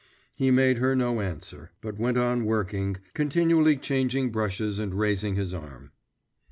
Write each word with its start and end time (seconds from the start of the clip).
He 0.33 0.49
made 0.49 0.79
her 0.79 0.95
no 0.95 1.19
answer, 1.21 1.69
but 1.79 1.99
went 1.99 2.17
on 2.17 2.43
working, 2.43 2.97
continually 3.13 3.77
changing 3.77 4.31
brushes 4.31 4.79
and 4.79 4.95
raising 4.95 5.35
his 5.35 5.53
arm. 5.53 5.91